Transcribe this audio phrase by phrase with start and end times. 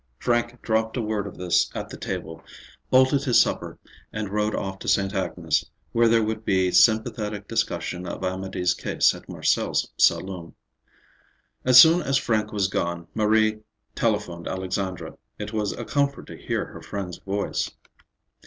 [0.17, 2.43] Frank dropped a word of this at the table,
[2.89, 3.77] bolted his supper,
[4.11, 9.13] and rode off to Sainte Agnes, where there would be sympathetic discussion of Amédée's case
[9.13, 10.55] at Marcel's saloon.
[11.63, 13.59] As soon as Frank was gone, Marie
[13.93, 15.19] telephoned Alexandra.
[15.37, 17.69] It was a comfort to hear her friend's voice.